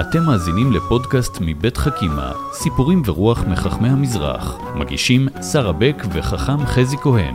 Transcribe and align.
אתם 0.00 0.22
מאזינים 0.22 0.72
לפודקאסט 0.72 1.38
מבית 1.40 1.76
חכימה, 1.76 2.32
סיפורים 2.52 3.02
ורוח 3.04 3.44
מחכמי 3.44 3.88
המזרח. 3.88 4.56
מגישים 4.74 5.28
שרה 5.52 5.72
בק 5.72 6.02
וחכם 6.12 6.66
חזי 6.66 6.96
כהן. 6.96 7.34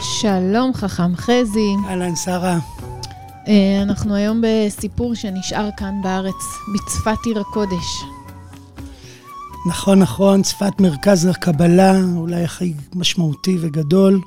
שלום 0.00 0.74
חכם 0.74 1.16
חזי. 1.16 1.74
אהלן, 1.88 2.16
שרה. 2.16 2.58
אה, 3.48 3.82
אנחנו 3.82 4.14
היום 4.14 4.42
בסיפור 4.42 5.14
שנשאר 5.14 5.68
כאן 5.76 5.94
בארץ, 6.02 6.44
בצפת 6.74 7.26
עיר 7.26 7.40
הקודש. 7.40 8.02
נכון, 9.66 9.98
נכון, 9.98 10.42
צפת 10.42 10.80
מרכז 10.80 11.26
הקבלה, 11.26 11.92
אולי 12.16 12.44
הכי 12.44 12.74
משמעותי 12.94 13.58
וגדול 13.60 14.20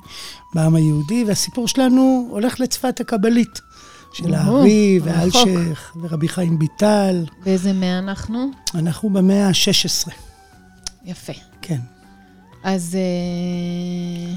בעם 0.54 0.74
היהודי, 0.74 1.24
והסיפור 1.26 1.68
שלנו 1.68 2.28
הולך 2.30 2.60
לצפת 2.60 3.00
הקבלית, 3.00 3.60
של 4.12 4.34
הארי 4.34 5.00
ואלשיך 5.02 5.96
ורבי 6.00 6.28
חיים 6.28 6.58
ביטל. 6.58 7.24
באיזה 7.44 7.72
מאה 7.72 7.98
אנחנו? 7.98 8.50
אנחנו 8.74 9.10
במאה 9.10 9.48
ה-16. 9.48 10.10
יפה. 11.04 11.32
כן. 11.62 11.78
אז 12.64 12.96
אה, 12.98 14.34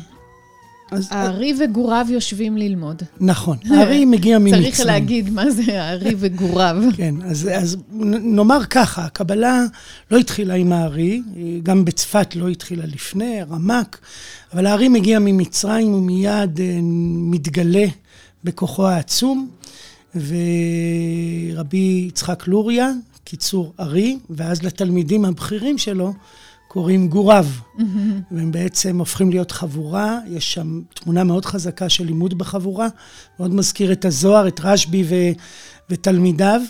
אז 0.92 1.08
הארי 1.12 1.54
וגוריו 1.60 2.06
יושבים 2.10 2.58
ללמוד. 2.58 3.02
נכון, 3.20 3.58
הארי 3.70 4.06
מגיע 4.16 4.40
ממצרים. 4.40 4.64
צריך 4.64 4.80
להגיד 4.80 5.30
מה 5.30 5.52
זה 5.52 5.82
הארי 5.82 6.16
וגוריו. 6.18 6.78
כן, 6.98 7.16
אז, 7.26 7.50
אז 7.54 7.78
נאמר 7.92 8.66
ככה, 8.70 9.06
הקבלה 9.06 9.64
לא 10.12 10.18
התחילה 10.18 10.54
עם 10.54 10.74
הארי, 10.74 11.22
גם 11.64 11.86
בצפת 11.86 12.36
לא 12.36 12.48
התחילה 12.48 12.86
לפני, 12.86 13.42
רמק, 13.50 13.98
אבל 14.54 14.66
הארי 14.66 14.90
מגיע 14.90 15.20
ממצרים 15.20 15.94
ומיד 15.94 16.60
אה, 16.60 16.80
מתגלה 17.32 17.86
בכוחו 18.44 18.88
העצום, 18.88 19.50
ורבי 20.16 22.06
יצחק 22.08 22.48
לוריה, 22.48 22.92
קיצור 23.24 23.74
ארי, 23.80 24.18
ואז 24.30 24.64
לתלמידים 24.64 25.26
הבכירים 25.26 25.78
שלו 25.78 26.14
קוראים 26.68 27.08
גוריו. 27.08 27.46
והם 28.32 28.52
בעצם 28.52 29.00
הופכים 29.00 29.30
להיות 29.30 29.52
חבורה, 29.52 30.20
יש 30.28 30.54
שם 30.54 30.82
תמונה 30.94 31.24
מאוד 31.24 31.46
חזקה 31.46 31.90
של 31.90 32.06
לימוד 32.06 32.38
בחבורה, 32.38 32.88
מאוד 33.40 33.54
מזכיר 33.54 33.92
את 33.92 34.06
הזוהר, 34.06 34.48
את 34.48 34.60
רשב"י 34.64 35.04
ו... 35.10 35.16
ותלמידיו, 35.90 36.62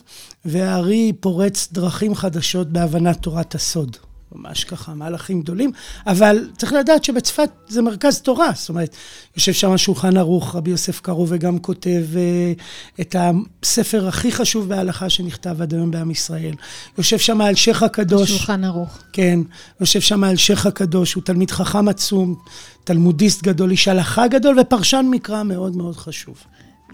והארי 0.45 1.13
פורץ 1.19 1.67
דרכים 1.71 2.15
חדשות 2.15 2.67
בהבנת 2.67 3.21
תורת 3.21 3.55
הסוד. 3.55 3.97
ממש 4.35 4.63
ככה, 4.63 4.93
מהלכים 4.93 5.41
גדולים, 5.41 5.71
אבל 6.07 6.49
צריך 6.57 6.73
לדעת 6.73 7.03
שבצפת 7.03 7.49
זה 7.67 7.81
מרכז 7.81 8.21
תורה, 8.21 8.51
זאת 8.55 8.69
אומרת, 8.69 8.95
יושב 9.37 9.53
שם 9.53 9.77
שולחן 9.77 10.17
ערוך, 10.17 10.55
רבי 10.55 10.71
יוסף 10.71 11.01
קארו, 11.01 11.25
וגם 11.29 11.59
כותב 11.59 12.03
אה, 12.15 12.53
את 13.01 13.15
הספר 13.19 14.07
הכי 14.07 14.31
חשוב 14.31 14.69
בהלכה 14.69 15.09
שנכתב 15.09 15.61
עד 15.61 15.73
היום 15.73 15.91
בעם 15.91 16.11
ישראל. 16.11 16.53
יושב 16.97 17.17
שם 17.17 17.41
אלשיך 17.41 17.83
הקדוש. 17.83 18.29
שולחן 18.29 18.63
ערוך. 18.63 18.97
כן, 19.13 19.39
יושב 19.79 20.01
שם 20.01 20.23
אלשיך 20.23 20.65
הקדוש, 20.65 21.13
הוא 21.13 21.23
תלמיד 21.23 21.51
חכם 21.51 21.87
עצום, 21.87 22.35
תלמודיסט 22.83 23.43
גדול, 23.43 23.71
איש 23.71 23.87
הלכה 23.87 24.27
גדול 24.27 24.59
ופרשן 24.59 25.05
מקרא 25.11 25.43
מאוד 25.43 25.75
מאוד 25.75 25.95
חשוב. 25.95 26.35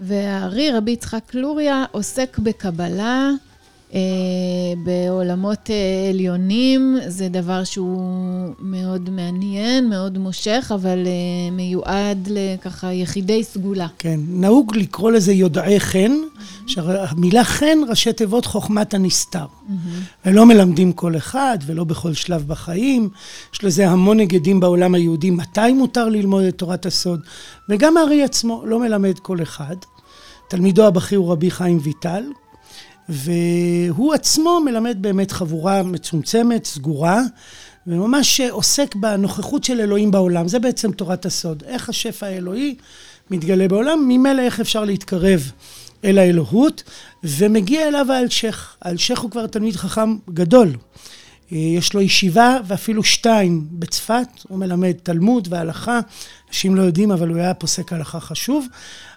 והארי, 0.00 0.70
רבי 0.70 0.90
יצחק 0.90 1.34
לוריה, 1.34 1.84
עוסק 1.92 2.38
בקבלה, 2.38 3.30
בעולמות 4.84 5.70
אה, 5.70 6.10
עליונים. 6.10 6.96
זה 7.06 7.28
דבר 7.28 7.64
שהוא 7.64 8.54
מאוד 8.58 9.10
מעניין, 9.10 9.88
מאוד 9.88 10.18
מושך, 10.18 10.72
אבל 10.74 11.06
אה, 11.06 11.50
מיועד 11.52 12.28
לככה 12.30 12.92
יחידי 12.92 13.44
סגולה. 13.44 13.86
כן, 13.98 14.20
נהוג 14.28 14.76
לקרוא 14.76 15.10
לזה 15.10 15.32
יודעי 15.32 15.80
חן, 15.80 16.12
שהמילה 16.66 17.44
חן 17.44 17.78
ראשי 17.88 18.12
תיבות 18.12 18.46
חוכמת 18.46 18.94
הנסתר. 18.94 19.46
ולא 20.26 20.46
מלמדים 20.46 20.92
כל 20.92 21.16
אחד 21.16 21.58
ולא 21.66 21.84
בכל 21.84 22.14
שלב 22.14 22.44
בחיים. 22.46 23.08
יש 23.54 23.64
לזה 23.64 23.88
המון 23.88 24.18
היגדים 24.18 24.60
בעולם 24.60 24.94
היהודי, 24.94 25.30
מתי 25.30 25.72
מותר 25.72 26.08
ללמוד 26.08 26.44
את 26.44 26.58
תורת 26.58 26.86
הסוד. 26.86 27.20
וגם 27.68 27.96
הארי 27.96 28.22
עצמו 28.22 28.62
לא 28.66 28.80
מלמד 28.80 29.18
כל 29.18 29.42
אחד. 29.42 29.76
תלמידו 30.48 30.86
הבכיר 30.86 31.18
הוא 31.18 31.32
רבי 31.32 31.50
חיים 31.50 31.78
ויטל, 31.82 32.22
והוא 33.08 34.14
עצמו 34.14 34.60
מלמד 34.64 34.96
באמת 35.00 35.32
חבורה 35.32 35.82
מצומצמת, 35.82 36.64
סגורה, 36.64 37.22
וממש 37.86 38.40
עוסק 38.40 38.94
בנוכחות 38.94 39.64
של 39.64 39.80
אלוהים 39.80 40.10
בעולם. 40.10 40.48
זה 40.48 40.58
בעצם 40.58 40.92
תורת 40.92 41.26
הסוד. 41.26 41.62
איך 41.66 41.88
השפע 41.88 42.26
האלוהי 42.26 42.74
מתגלה 43.30 43.68
בעולם, 43.68 44.08
ממילא 44.08 44.42
איך 44.42 44.60
אפשר 44.60 44.84
להתקרב 44.84 45.52
אל 46.04 46.18
האלוהות, 46.18 46.82
ומגיע 47.24 47.88
אליו 47.88 48.12
האלשיך. 48.12 48.76
האלשיך 48.82 49.20
הוא 49.20 49.30
כבר 49.30 49.46
תלמיד 49.46 49.76
חכם 49.76 50.16
גדול. 50.30 50.76
יש 51.50 51.94
לו 51.94 52.00
ישיבה 52.00 52.56
ואפילו 52.66 53.04
שתיים 53.04 53.66
בצפת, 53.72 54.28
הוא 54.48 54.58
מלמד 54.58 54.92
תלמוד 55.02 55.48
והלכה, 55.50 56.00
אנשים 56.48 56.74
לא 56.74 56.82
יודעים, 56.82 57.12
אבל 57.12 57.28
הוא 57.28 57.38
היה 57.38 57.54
פוסק 57.54 57.92
הלכה 57.92 58.20
חשוב, 58.20 58.66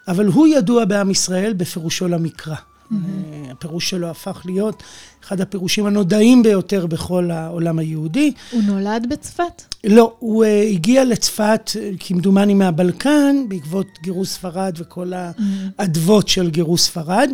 אבל 0.08 0.26
הוא 0.26 0.48
ידוע 0.48 0.86
בעם 0.86 1.12
ישראל 1.12 1.54
בפירושו 1.54 2.08
למקרא. 2.08 2.56
Mm-hmm. 2.92 3.52
הפירוש 3.52 3.90
שלו 3.90 4.10
הפך 4.10 4.42
להיות 4.46 4.84
אחד 5.24 5.42
הפירושים 5.42 5.86
הנודעים 5.86 6.44
ביותר 6.44 6.86
בכל 6.86 7.32
העולם 7.32 7.80
היהודי. 7.80 8.34
הוא 8.52 8.64
נולד 8.64 9.08
בצפת? 9.10 9.62
לא, 9.84 10.16
הוא 10.20 10.46
uh, 10.46 10.48
הגיע 10.48 11.06
לצפת, 11.06 11.72
כמדומני 12.00 12.54
מהבלקן, 12.54 13.36
בעקבות 13.48 13.88
גירוש 14.02 14.30
ספרד 14.30 14.74
וכל 14.78 15.12
האדוות 15.16 16.28
של 16.28 16.50
גירוש 16.50 16.82
ספרד, 16.82 17.32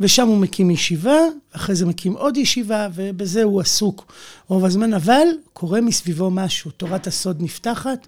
ושם 0.00 0.28
הוא 0.28 0.38
מקים 0.38 0.70
ישיבה, 0.70 1.18
אחרי 1.52 1.74
זה 1.74 1.86
מקים 1.86 2.12
עוד 2.12 2.36
ישיבה, 2.36 2.88
ובזה 2.94 3.42
הוא 3.42 3.60
עסוק 3.60 4.12
רוב 4.48 4.64
הזמן, 4.64 4.94
אבל 4.94 5.26
קורה 5.52 5.80
מסביבו 5.80 6.30
משהו, 6.30 6.70
תורת 6.70 7.06
הסוד 7.06 7.36
נפתחת, 7.42 8.06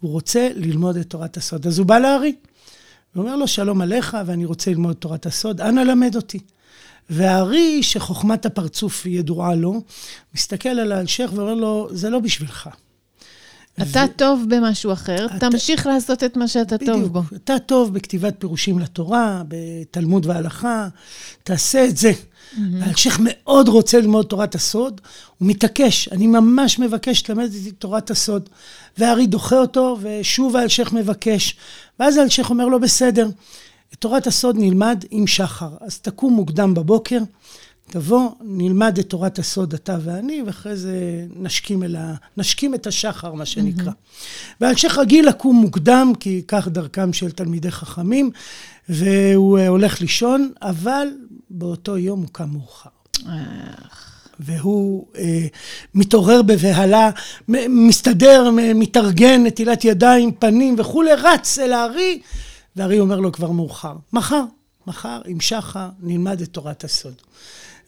הוא 0.00 0.12
רוצה 0.12 0.48
ללמוד 0.56 0.96
את 0.96 1.10
תורת 1.10 1.36
הסוד. 1.36 1.66
אז 1.66 1.78
הוא 1.78 1.86
בא 1.86 1.98
לארי. 1.98 2.32
הוא 3.14 3.22
אומר 3.24 3.36
לו, 3.36 3.48
שלום 3.48 3.80
עליך, 3.80 4.16
ואני 4.26 4.44
רוצה 4.44 4.70
ללמוד 4.70 4.96
תורת 4.96 5.26
הסוד, 5.26 5.60
אנא 5.60 5.80
למד 5.80 6.16
אותי. 6.16 6.38
והארי, 7.10 7.82
שחוכמת 7.82 8.46
הפרצוף 8.46 9.06
ידועה 9.06 9.54
לו, 9.54 9.82
מסתכל 10.34 10.68
על 10.68 10.92
האלשיך 10.92 11.32
ואומר 11.34 11.54
לו, 11.54 11.88
זה 11.90 12.10
לא 12.10 12.18
בשבילך. 12.18 12.68
אתה 13.82 14.04
ו... 14.10 14.16
טוב 14.16 14.44
במשהו 14.48 14.92
אחר, 14.92 15.26
אתה... 15.26 15.50
תמשיך 15.50 15.86
לעשות 15.86 16.24
את 16.24 16.36
מה 16.36 16.48
שאתה 16.48 16.76
בדיוק, 16.76 16.96
טוב 16.96 17.12
בו. 17.12 17.22
אתה 17.36 17.58
טוב 17.58 17.94
בכתיבת 17.94 18.34
פירושים 18.38 18.78
לתורה, 18.78 19.42
בתלמוד 19.48 20.26
והלכה, 20.26 20.88
תעשה 21.42 21.84
את 21.84 21.96
זה. 21.96 22.12
Mm-hmm. 22.54 22.60
האלשיך 22.80 23.20
מאוד 23.22 23.68
רוצה 23.68 24.00
ללמוד 24.00 24.26
תורת 24.26 24.54
הסוד, 24.54 25.00
הוא 25.38 25.48
מתעקש, 25.48 26.08
אני 26.08 26.26
ממש 26.26 26.78
מבקש 26.78 27.30
ללמד 27.30 27.50
את 27.68 27.74
תורת 27.78 28.10
הסוד. 28.10 28.48
והארי 28.98 29.26
דוחה 29.26 29.58
אותו, 29.58 29.98
ושוב 30.00 30.56
האלשיך 30.56 30.92
מבקש. 30.92 31.56
ואז 32.00 32.16
האלשיך 32.16 32.50
אומר 32.50 32.66
לו, 32.66 32.80
בסדר, 32.80 33.28
את 33.94 33.98
תורת 33.98 34.26
הסוד 34.26 34.56
נלמד 34.58 35.04
עם 35.10 35.26
שחר. 35.26 35.70
אז 35.80 35.98
תקום 35.98 36.34
מוקדם 36.34 36.74
בבוקר, 36.74 37.18
תבוא, 37.90 38.30
נלמד 38.40 38.98
את 38.98 39.08
תורת 39.08 39.38
הסוד 39.38 39.74
אתה 39.74 39.98
ואני, 40.04 40.42
ואחרי 40.46 40.76
זה 40.76 41.26
נשקים, 41.36 41.82
אל 41.82 41.96
ה... 41.96 42.14
נשקים 42.36 42.74
את 42.74 42.86
השחר, 42.86 43.34
מה 43.34 43.46
שנקרא. 43.46 43.92
Mm-hmm. 43.92 44.54
והאלשיך 44.60 44.98
רגיל 44.98 45.28
לקום 45.28 45.56
מוקדם, 45.56 46.12
כי 46.20 46.42
כך 46.48 46.68
דרכם 46.68 47.12
של 47.12 47.30
תלמידי 47.30 47.70
חכמים, 47.70 48.30
והוא 48.88 49.58
הולך 49.58 50.00
לישון, 50.00 50.52
אבל 50.62 51.08
באותו 51.50 51.98
יום 51.98 52.20
הוא 52.20 52.28
קם 52.32 52.48
מאוחר. 52.52 52.90
והוא 54.40 55.06
אה, 55.18 55.46
מתעורר 55.94 56.42
בבהלה, 56.42 57.10
מסתדר, 57.68 58.50
מתארגן, 58.74 59.46
נטילת 59.46 59.84
ידיים, 59.84 60.32
פנים 60.32 60.74
וכולי, 60.78 61.10
רץ 61.14 61.58
אל 61.58 61.72
הארי, 61.72 62.20
והארי 62.76 63.00
אומר 63.00 63.20
לו 63.20 63.32
כבר 63.32 63.50
מאוחר. 63.50 63.94
מחר, 64.12 64.44
מחר 64.86 65.20
עם 65.26 65.40
שחר 65.40 65.88
נלמד 66.00 66.40
את 66.40 66.48
תורת 66.48 66.84
הסוד. 66.84 67.14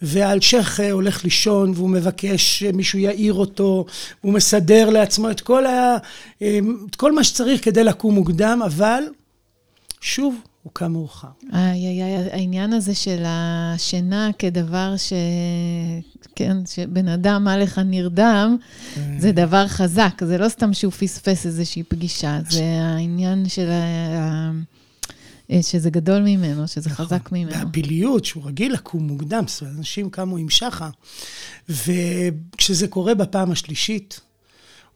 והאלשיך 0.03 0.81
הולך 0.93 1.25
לישון 1.25 1.73
והוא 1.75 1.91
מבקש 1.91 2.59
שמישהו 2.59 2.99
יעיר 2.99 3.35
אותו, 3.35 3.85
הוא 4.21 4.33
מסדר 4.33 4.91
לעצמו 4.91 5.31
את 5.31 5.41
כל, 5.41 5.67
ה, 5.67 5.97
את 6.39 6.97
כל 6.97 7.13
מה 7.13 7.25
שצריך 7.25 7.65
כדי 7.65 7.85
לקום 7.85 8.15
מוקדם, 8.15 8.61
אבל 8.67 9.03
שוב, 10.01 10.35
הוא 10.63 10.73
קם 10.73 10.93
מאוחר. 10.93 11.29
איי, 11.53 12.03
איי, 12.03 12.33
העניין 12.33 12.73
הזה 12.73 12.95
של 12.95 13.23
השינה 13.27 14.31
כדבר 14.39 14.95
ש... 14.97 15.13
כן, 16.35 16.57
שבן 16.67 17.09
אדם 17.09 17.45
מה 17.45 17.57
לך 17.57 17.79
נרדם, 17.79 18.57
זה 19.19 19.33
דבר 19.33 19.69
חזק. 19.69 20.25
זה 20.25 20.39
לא 20.39 20.49
סתם 20.49 20.73
שהוא 20.73 20.93
פספס 20.93 21.47
איזושהי 21.47 21.83
פגישה, 21.83 22.41
זה 22.51 22.65
העניין 22.81 23.49
של 23.49 23.71
ה... 23.71 24.51
שזה 25.63 25.91
גדול 25.91 26.23
ממנו, 26.23 26.69
שזה 26.69 26.91
נכון, 26.91 27.07
חזק 27.07 27.33
ממנו. 27.33 27.53
והפיליות, 27.53 28.25
שהוא 28.25 28.47
רגיל 28.47 28.73
לקום 28.73 29.07
מוקדם, 29.07 29.45
זאת 29.47 29.61
אומרת, 29.61 29.77
אנשים 29.79 30.11
קמו 30.11 30.37
עם 30.37 30.51
שחר, 30.51 30.91
וכשזה 31.69 32.89
קורה 32.89 33.15
בפעם 33.15 33.51
השלישית, 33.51 34.21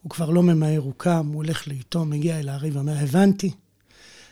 הוא 0.02 0.10
כבר 0.10 0.30
לא 0.30 0.42
ממהר, 0.42 0.80
הוא 0.80 0.92
קם, 0.96 1.26
הוא 1.26 1.36
הולך 1.36 1.68
לאיתו, 1.68 2.04
מגיע 2.04 2.40
אל 2.40 2.48
הארי 2.48 2.70
ואומר, 2.70 2.96
הבנתי. 2.98 3.50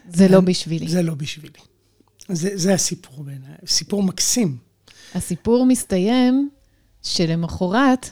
זה 0.09 0.29
לא 0.29 0.41
בשבילי. 0.41 0.89
זה 0.89 1.03
לא 1.03 1.15
בשבילי. 1.15 1.59
זה, 2.29 2.51
זה 2.55 2.75
הסיפור 2.75 3.25
בעיניי, 3.25 3.55
סיפור 3.67 4.03
מקסים. 4.03 4.57
הסיפור 5.15 5.67
מסתיים 5.67 6.49
שלמחרת, 7.03 8.11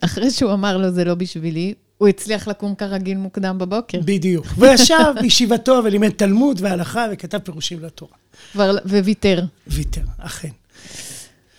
אחרי 0.00 0.30
שהוא 0.30 0.52
אמר 0.52 0.78
לו 0.78 0.90
זה 0.90 1.04
לא 1.04 1.14
בשבילי, 1.14 1.74
הוא 1.98 2.08
הצליח 2.08 2.48
לקום 2.48 2.74
כרגיל 2.74 3.16
מוקדם 3.16 3.58
בבוקר. 3.58 4.00
בדיוק. 4.04 4.46
וישב 4.58 5.14
בישיבתו 5.20 5.80
ולימד 5.84 6.08
תלמוד 6.08 6.60
והלכה 6.60 7.06
וכתב 7.12 7.38
פירושים 7.38 7.80
לתורה. 7.80 8.12
כבר, 8.52 8.76
וויתר. 8.84 9.44
ויתר, 9.66 10.02
אכן. 10.18 10.48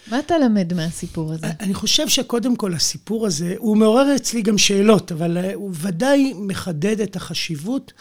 מה 0.08 0.20
אתה 0.20 0.38
למד 0.38 0.74
מהסיפור 0.74 1.34
הזה? 1.34 1.48
אני 1.60 1.74
חושב 1.74 2.08
שקודם 2.08 2.56
כל 2.56 2.74
הסיפור 2.74 3.28
הזה, 3.28 3.56
הוא 3.58 3.78
מעורר 3.78 4.16
אצלי 4.16 4.42
גם 4.42 4.58
שאלות, 4.58 5.12
אבל 5.12 5.38
הוא 5.54 5.72
ודאי 5.74 6.34
מחדד 6.36 7.02
את 7.02 7.16
החשיבות 7.16 7.94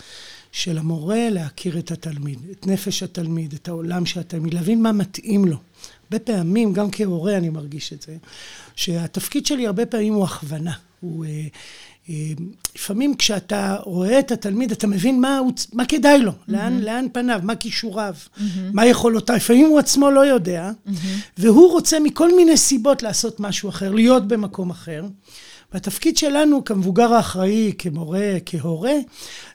של 0.53 0.79
המורה 0.79 1.31
להכיר 1.31 1.79
את 1.79 1.91
התלמיד, 1.91 2.39
את 2.51 2.67
נפש 2.67 3.03
התלמיד, 3.03 3.53
את 3.53 3.69
העולם 3.69 4.07
של 4.07 4.21
התלמיד, 4.21 4.55
להבין 4.55 4.83
מה 4.83 4.93
מתאים 4.93 5.45
לו. 5.45 5.57
הרבה 6.05 6.19
פעמים, 6.19 6.73
גם 6.73 6.91
כהורה 6.93 7.37
אני 7.37 7.49
מרגיש 7.49 7.93
את 7.93 8.03
זה, 8.03 8.17
שהתפקיד 8.77 9.47
שלי 9.47 9.67
הרבה 9.67 9.87
פעמים 9.87 10.15
הוא 10.15 10.25
הכוונה. 10.25 10.73
הוא... 11.01 11.25
אה, 11.25 11.47
אה, 12.11 12.15
לפעמים 12.75 13.17
כשאתה 13.17 13.77
רואה 13.85 14.19
את 14.19 14.33
התלמיד, 14.33 14.73
אתה 14.73 14.87
מבין 14.87 15.21
מה, 15.21 15.39
הוא, 15.39 15.53
מה 15.73 15.87
כדאי 15.87 16.19
לו, 16.19 16.31
mm-hmm. 16.31 16.53
לאן, 16.53 16.81
לאן 16.81 17.07
פניו, 17.13 17.41
מה 17.43 17.57
כישוריו, 17.57 18.15
mm-hmm. 18.15 18.41
מה 18.73 18.87
יכולותיו. 18.87 19.37
לפעמים 19.37 19.67
הוא 19.67 19.79
עצמו 19.79 20.11
לא 20.11 20.27
יודע, 20.27 20.71
mm-hmm. 20.71 20.91
והוא 21.39 21.73
רוצה 21.73 22.01
מכל 22.01 22.37
מיני 22.37 22.57
סיבות 22.57 23.03
לעשות 23.03 23.41
משהו 23.41 23.69
אחר, 23.69 23.93
להיות 23.93 24.29
במקום 24.29 24.71
אחר. 24.71 25.05
והתפקיד 25.73 26.17
שלנו 26.17 26.65
כמבוגר 26.65 27.15
האחראי, 27.15 27.73
כמורה, 27.79 28.37
כהורה, 28.47 28.95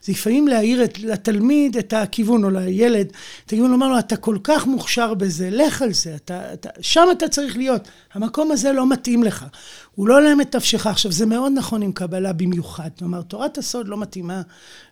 זה 0.01 0.11
לפעמים 0.11 0.47
להעיר 0.47 0.83
את, 0.83 0.99
לתלמיד 0.99 1.77
את 1.77 1.93
הכיוון, 1.93 2.43
או 2.43 2.49
לילד, 2.49 3.07
את 3.45 3.47
הכיוון, 3.47 3.71
לומר 3.71 3.87
לו, 3.87 3.99
אתה 3.99 4.17
כל 4.17 4.37
כך 4.43 4.67
מוכשר 4.67 5.13
בזה, 5.13 5.49
לך 5.51 5.81
על 5.81 5.93
זה, 5.93 6.15
אתה, 6.15 6.53
אתה, 6.53 6.69
שם 6.81 7.07
אתה 7.11 7.27
צריך 7.27 7.57
להיות. 7.57 7.87
המקום 8.13 8.51
הזה 8.51 8.71
לא 8.71 8.89
מתאים 8.89 9.23
לך. 9.23 9.45
הוא 9.95 10.07
לא 10.07 10.21
להם 10.21 10.41
את 10.41 10.55
נפשך. 10.55 10.87
עכשיו, 10.87 11.11
זה 11.11 11.25
מאוד 11.25 11.51
נכון 11.55 11.81
עם 11.81 11.91
קבלה 11.91 12.33
במיוחד. 12.33 12.89
כלומר, 12.99 13.21
תורת 13.21 13.57
הסוד 13.57 13.87
לא 13.87 13.97
מתאימה 13.97 14.41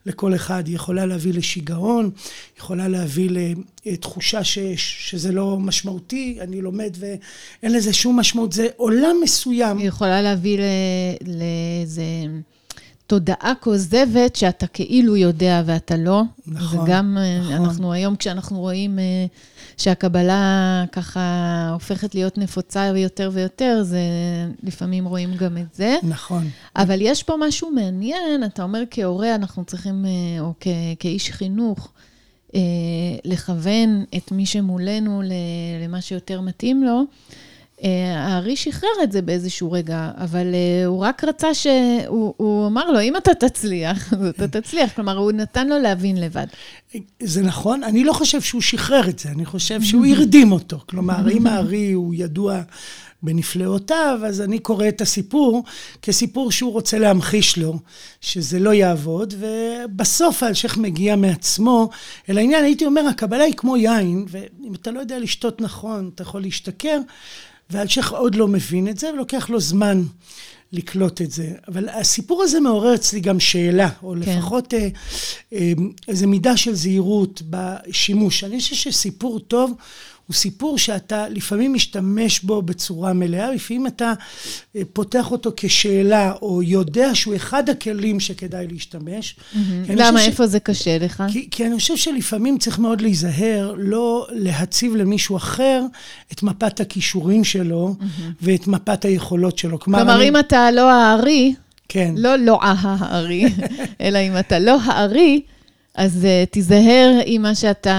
לכל 0.06 0.36
אחד. 0.36 0.68
היא 0.68 0.76
יכולה 0.76 1.06
להביא 1.06 1.34
לשיגעון, 1.34 2.12
יכולה 2.58 2.88
להביא 2.88 3.30
לתחושה 3.86 4.44
ש, 4.44 4.60
שזה 4.78 5.32
לא 5.32 5.58
משמעותי, 5.58 6.38
אני 6.42 6.62
לומד 6.62 6.98
ואין 7.00 7.74
לזה 7.74 7.94
שום 7.94 8.20
משמעות. 8.20 8.54
זה 8.54 8.68
עולם 8.76 9.16
מסוים. 9.24 9.78
היא 9.78 9.88
יכולה 9.88 10.22
להביא 10.22 10.58
לאיזה... 11.26 12.04
תודעה 13.08 13.54
כוזבת 13.60 14.36
שאתה 14.36 14.68
כאילו 14.68 15.18
יודע 15.18 15.64
ואתה 15.66 15.98
לא. 15.98 16.22
נכון, 16.48 16.80
וגם 16.80 17.18
אה, 17.20 17.40
נכון. 17.40 17.54
אנחנו 17.54 17.94
היום, 17.94 18.16
כשאנחנו 18.16 18.60
רואים 18.60 19.00
אה, 19.00 19.26
שהקבלה 19.82 20.84
ככה 20.92 21.22
הופכת 21.74 22.16
להיות 22.16 22.38
נפוצה 22.38 22.86
יותר 22.86 23.30
ויותר, 23.34 23.80
זה 23.84 24.00
לפעמים 24.64 25.06
רואים 25.06 25.36
גם 25.38 25.58
את 25.58 25.76
זה. 25.76 25.96
נכון. 26.04 26.48
אבל 26.76 26.98
יש 27.02 27.24
פה 27.24 27.34
משהו 27.40 27.72
מעניין, 27.72 28.44
אתה 28.46 28.64
אומר 28.64 28.84
כהורה, 28.92 29.36
אנחנו 29.36 29.66
צריכים, 29.66 30.06
אה, 30.06 30.42
או 30.42 30.54
כ- 30.60 30.68
כאיש 31.00 31.30
חינוך, 31.32 31.92
לכוון 33.26 34.04
את 34.18 34.32
מי 34.32 34.46
שמולנו 34.46 35.22
למה 35.84 36.02
שיותר 36.02 36.42
מתאים 36.42 36.84
לו. 36.84 37.02
אה, 37.84 38.20
הארי 38.20 38.56
שחרר 38.56 38.90
את 39.04 39.12
זה 39.12 39.22
באיזשהו 39.22 39.72
רגע, 39.72 40.12
אבל 40.18 40.46
uh, 40.52 40.88
הוא 40.88 41.00
רק 41.00 41.24
רצה 41.24 41.54
ש... 41.54 41.68
הוא, 42.08 42.34
הוא 42.38 42.68
אמר 42.68 42.92
לו, 42.92 43.02
אם 43.02 43.18
אתה 43.18 43.34
תצליח, 43.34 44.14
אז 44.14 44.26
אתה 44.26 44.48
תצליח. 44.48 44.94
כלומר, 44.96 45.18
הוא 45.18 45.32
נתן 45.32 45.68
לו 45.68 45.80
להבין 45.80 46.18
לבד. 46.22 46.48
זה 47.20 47.42
נכון, 47.42 47.84
אני 47.84 48.04
לא 48.04 48.14
חושב 48.14 48.42
שהוא 48.42 48.62
שחרר 48.62 49.10
את 49.10 49.20
זה, 49.20 49.30
אני 49.30 49.46
חושב 49.46 49.82
שהוא 49.82 50.06
הרדים 50.16 50.52
אותו. 50.52 50.80
כלומר, 50.86 51.32
אם 51.32 51.48
הארי 51.48 51.92
הוא 51.92 52.14
ידוע 52.16 52.62
בנפלאותיו, 53.24 54.20
אז 54.26 54.42
אני 54.42 54.60
קורא 54.60 54.88
את 54.88 55.02
הסיפור 55.02 55.64
כסיפור 56.02 56.52
שהוא 56.52 56.72
רוצה 56.72 57.00
להמחיש 57.00 57.58
לו, 57.58 57.80
שזה 58.22 58.60
לא 58.60 58.74
יעבוד, 58.74 59.34
ובסוף 59.40 60.44
האלשיך 60.44 60.78
מגיע 60.78 61.16
מעצמו 61.16 61.90
אל 62.30 62.38
העניין. 62.38 62.64
הייתי 62.64 62.86
אומר, 62.86 63.08
הקבלה 63.08 63.44
היא 63.44 63.54
כמו 63.54 63.78
יין, 63.78 64.26
ואם 64.30 64.74
אתה 64.74 64.92
לא 64.92 65.00
יודע 65.00 65.20
לשתות 65.20 65.62
נכון, 65.62 66.10
אתה 66.16 66.22
יכול 66.22 66.42
להשתכר. 66.42 67.00
ואלשיך 67.72 68.12
עוד 68.12 68.36
לא 68.36 68.48
מבין 68.48 68.88
את 68.88 68.98
זה, 68.98 69.14
ולוקח 69.14 69.50
לו 69.50 69.60
זמן 69.60 70.02
לקלוט 70.74 71.22
את 71.22 71.32
זה. 71.32 71.52
אבל 71.68 71.90
הסיפור 71.90 72.44
הזה 72.44 72.60
מעורר 72.60 72.96
אצלי 72.96 73.20
גם 73.20 73.40
שאלה, 73.40 73.90
או 74.04 74.14
כן. 74.14 74.20
לפחות 74.20 74.74
אה, 74.74 74.88
אה, 75.54 75.72
איזו 76.08 76.28
מידה 76.28 76.58
של 76.58 76.76
זהירות 76.76 77.42
בשימוש. 77.50 78.44
אני 78.44 78.60
חושב 78.60 78.76
שסיפור 78.76 79.40
טוב 79.40 79.74
הוא 80.32 80.36
סיפור 80.36 80.78
שאתה 80.78 81.30
לפעמים 81.30 81.74
משתמש 81.74 82.40
בו 82.40 82.62
בצורה 82.62 83.14
מלאה, 83.14 83.52
לפעמים 83.52 83.88
אתה 83.88 84.14
אה, 84.76 84.82
פותח 84.94 85.32
אותו 85.32 85.52
כשאלה, 85.58 86.34
או 86.42 86.64
יודע 86.64 87.16
שהוא 87.16 87.36
אחד 87.36 87.70
הכלים 87.70 88.20
שכדאי 88.20 88.68
להשתמש. 88.68 89.36
Mm-hmm. 89.36 89.58
למה? 89.96 90.26
איפה 90.26 90.48
ש... 90.48 90.50
זה 90.50 90.60
קשה 90.60 90.98
לך? 90.98 91.24
כי, 91.32 91.48
כי 91.52 91.66
אני 91.66 91.78
חושב 91.78 91.98
שלפעמים 91.98 92.58
צריך 92.58 92.80
מאוד 92.80 93.02
להיזהר, 93.02 93.76
לא 93.78 94.28
להציב 94.30 94.96
למישהו 94.96 95.38
אחר 95.38 95.82
את 96.32 96.44
מפת 96.44 96.80
הכישורים 96.80 97.44
שלו 97.44 97.96
mm-hmm. 98.00 98.22
ואת 98.42 98.68
מפת 98.68 99.06
היכולות 99.06 99.58
שלו. 99.58 99.80
כלומר, 99.80 100.00
כלומר 100.00 100.16
אני... 100.16 100.30
אם 100.30 100.38
אתה 100.38 100.61
לא 100.72 100.92
הארי, 100.92 101.54
כן. 101.90 102.14
לא 102.18 102.36
לא 102.36 102.60
הארי, 102.62 103.46
אלא 104.02 104.20
אם 104.20 104.38
אתה 104.40 104.60
לא 104.60 104.78
הארי, 104.84 105.42
אז 105.96 106.24
uh, 106.24 106.50
תיזהר 106.52 107.20
עם 107.26 107.42
מה 107.42 107.56
שאתה 107.56 107.96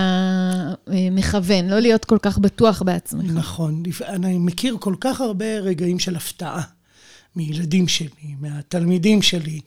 uh, 0.89 0.91
מכוון, 1.11 1.69
לא 1.69 1.79
להיות 1.79 2.05
כל 2.05 2.19
כך 2.23 2.39
בטוח 2.39 2.83
בעצמך. 2.83 3.31
נכון. 3.35 3.83
אני 4.09 4.39
מכיר 4.39 4.77
כל 4.81 4.95
כך 5.01 5.21
הרבה 5.21 5.59
רגעים 5.59 5.99
של 5.99 6.17
הפתעה 6.17 6.63
מילדים 7.37 7.89
שלי, 7.89 8.35
מהתלמידים 8.41 9.23
שלי, 9.23 9.61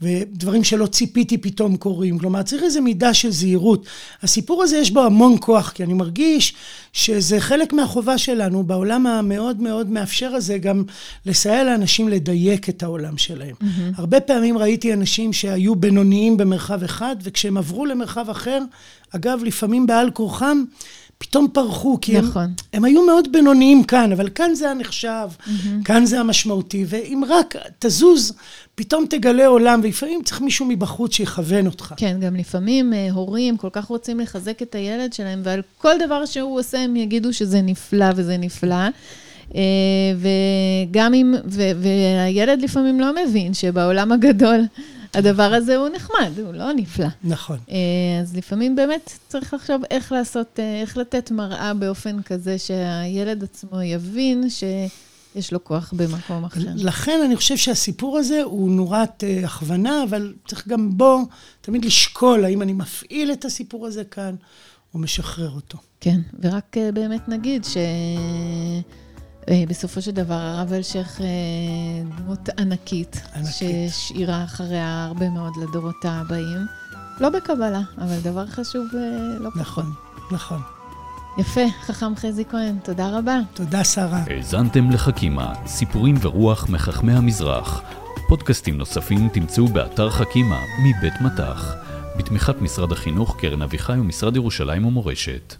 ודברים 0.00 0.64
שלא 0.64 0.86
ציפיתי 0.86 1.38
פתאום 1.38 1.76
קורים. 1.76 2.18
כלומר, 2.18 2.42
צריך 2.42 2.62
איזו 2.62 2.82
מידה 2.82 3.14
של 3.14 3.30
זהירות. 3.30 3.86
הסיפור 4.22 4.62
הזה 4.62 4.76
יש 4.76 4.90
בו 4.90 5.00
המון 5.04 5.36
כוח, 5.40 5.70
כי 5.70 5.84
אני 5.84 5.94
מרגיש 5.94 6.54
שזה 6.92 7.40
חלק 7.40 7.72
מהחובה 7.72 8.18
שלנו 8.18 8.62
בעולם 8.62 9.06
המאוד 9.06 9.60
מאוד 9.60 9.90
מאפשר 9.90 10.34
הזה, 10.34 10.58
גם 10.58 10.82
לסייע 11.26 11.64
לאנשים 11.64 12.08
לדייק 12.08 12.68
את 12.68 12.82
העולם 12.82 13.18
שלהם. 13.18 13.54
Mm-hmm. 13.60 13.94
הרבה 13.94 14.20
פעמים 14.20 14.58
ראיתי 14.58 14.92
אנשים 14.92 15.32
שהיו 15.32 15.76
בינוניים 15.76 16.36
במרחב 16.36 16.82
אחד, 16.82 17.16
וכשהם 17.22 17.56
עברו 17.56 17.86
למרחב 17.86 18.30
אחר, 18.30 18.58
אגב, 19.10 19.40
לפעמים 19.44 19.86
בעל 19.86 20.10
כורחם, 20.10 20.64
פתאום 21.18 21.48
פרחו, 21.52 21.98
כי 22.00 22.20
נכון. 22.20 22.42
הם, 22.42 22.54
הם 22.72 22.84
היו 22.84 23.06
מאוד 23.06 23.32
בינוניים 23.32 23.84
כאן, 23.84 24.12
אבל 24.12 24.28
כאן 24.28 24.54
זה 24.54 24.70
הנחשב, 24.70 25.28
mm-hmm. 25.40 25.84
כאן 25.84 26.06
זה 26.06 26.20
המשמעותי, 26.20 26.84
ואם 26.88 27.22
רק 27.28 27.56
תזוז, 27.78 28.32
פתאום 28.74 29.04
תגלה 29.10 29.46
עולם, 29.46 29.80
ולפעמים 29.82 30.22
צריך 30.24 30.40
מישהו 30.40 30.66
מבחוץ 30.66 31.14
שיכוון 31.14 31.66
אותך. 31.66 31.94
כן, 31.96 32.16
גם 32.20 32.36
לפעמים 32.36 32.92
uh, 32.92 33.14
הורים 33.14 33.56
כל 33.56 33.68
כך 33.72 33.84
רוצים 33.84 34.20
לחזק 34.20 34.62
את 34.62 34.74
הילד 34.74 35.12
שלהם, 35.12 35.40
ועל 35.44 35.62
כל 35.78 35.94
דבר 36.06 36.26
שהוא 36.26 36.58
עושה 36.58 36.78
הם 36.78 36.96
יגידו 36.96 37.32
שזה 37.32 37.62
נפלא 37.62 38.06
וזה 38.16 38.36
נפלא. 38.36 38.88
Uh, 39.50 39.54
וגם 40.16 41.14
אם, 41.14 41.34
ו, 41.44 41.62
והילד 41.76 42.62
לפעמים 42.62 43.00
לא 43.00 43.12
מבין 43.14 43.54
שבעולם 43.54 44.12
הגדול 44.12 44.60
הדבר 45.16 45.42
הזה 45.54 45.76
הוא 45.76 45.88
נחמד, 45.88 46.38
הוא 46.38 46.54
לא 46.54 46.72
נפלא. 46.72 47.06
נכון. 47.24 47.58
אה, 47.70 47.76
אז 48.22 48.36
לפעמים 48.36 48.76
באמת 48.76 49.12
צריך 49.28 49.54
לחשוב 49.54 49.82
איך 49.90 50.12
לעשות, 50.12 50.60
אה, 50.60 50.80
איך 50.80 50.96
לתת 50.96 51.30
מראה 51.30 51.74
באופן 51.74 52.22
כזה 52.22 52.58
שהילד 52.58 53.42
עצמו 53.42 53.82
יבין 53.82 54.50
שיש 54.50 55.52
לו 55.52 55.64
כוח 55.64 55.92
במקום 55.96 56.44
אחר. 56.44 56.60
לכן 56.74 57.20
אני 57.24 57.36
חושב 57.36 57.56
שהסיפור 57.56 58.18
הזה 58.18 58.42
הוא 58.42 58.70
נורת 58.70 59.24
uh, 59.24 59.46
הכוונה, 59.46 60.02
אבל 60.02 60.34
צריך 60.48 60.68
גם 60.68 60.98
בו 60.98 61.18
תמיד 61.60 61.84
לשקול 61.84 62.44
האם 62.44 62.62
אני 62.62 62.72
מפעיל 62.72 63.32
את 63.32 63.44
הסיפור 63.44 63.86
הזה 63.86 64.04
כאן 64.04 64.34
או 64.94 64.98
משחרר 64.98 65.50
אותו. 65.50 65.78
כן, 66.00 66.20
ורק 66.42 66.76
באמת 66.94 67.28
נגיד 67.28 67.64
ש... 67.64 67.76
אה, 69.50 69.64
בסופו 69.68 70.02
של 70.02 70.10
דבר, 70.10 70.34
הרב 70.34 70.72
אלשיך 70.72 71.20
אה, 71.20 71.26
דמות 72.18 72.48
ענקית, 72.58 73.22
ענקית, 73.34 73.52
שהשאירה 73.52 74.44
אחריה 74.44 75.04
הרבה 75.04 75.30
מאוד 75.30 75.52
לדורות 75.62 76.04
הבאים. 76.04 76.66
לא 77.20 77.30
בקבלה, 77.30 77.80
אבל 77.98 78.18
דבר 78.22 78.46
חשוב 78.46 78.86
אה, 78.94 79.38
לא 79.38 79.50
פחות. 79.50 79.60
נכון, 79.60 79.92
נכון. 80.32 80.60
יפה, 81.38 81.60
חכם 81.82 82.16
חזי 82.16 82.44
כהן, 82.50 82.76
תודה 82.84 83.18
רבה. 83.18 83.38
תודה, 83.54 83.84
שרה. 83.84 84.22
האזנתם 84.26 84.90
לחכימה, 84.90 85.52
סיפורים 85.66 86.14
ורוח 86.20 86.68
מחכמי 86.68 87.12
המזרח. 87.12 87.82
פודקאסטים 88.28 88.78
נוספים 88.78 89.28
תמצאו 89.28 89.66
באתר 89.68 90.10
חכימה 90.10 90.60
מבית 90.84 91.20
מטח, 91.20 91.74
בתמיכת 92.18 92.60
משרד 92.60 92.92
החינוך, 92.92 93.36
קרן 93.38 93.62
אביחי 93.62 93.92
ומשרד 93.92 94.36
ירושלים 94.36 94.84
ומורשת. 94.84 95.54